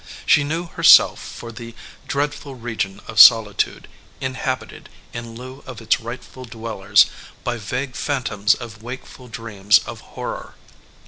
She 0.25 0.43
knew 0.43 0.65
herself 0.65 1.19
for 1.19 1.51
the 1.51 1.75
dreadful 2.07 2.55
region 2.55 3.01
of 3.05 3.19
solitude, 3.19 3.87
inhabited, 4.19 4.89
in 5.13 5.35
lieu 5.35 5.63
of 5.67 5.79
its 5.79 5.99
rightful 5.99 6.43
dwell 6.45 6.81
ers, 6.81 7.05
by 7.43 7.57
vague 7.57 7.95
phantoms 7.95 8.55
of 8.55 8.81
wakeful 8.81 9.27
dreams 9.27 9.77
of 9.85 9.99
hor 10.01 10.35
ror. 10.35 10.53